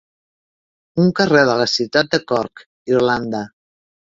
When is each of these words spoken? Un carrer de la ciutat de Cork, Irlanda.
Un 1.03 1.11
carrer 1.19 1.43
de 1.49 1.53
la 1.61 1.67
ciutat 1.73 2.09
de 2.15 2.21
Cork, 2.33 2.65
Irlanda. 2.95 3.47